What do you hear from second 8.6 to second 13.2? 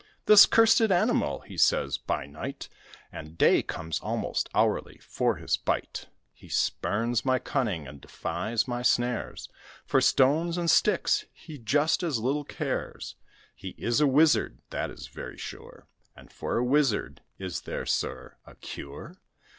my snares, For stones and sticks he just as little cares;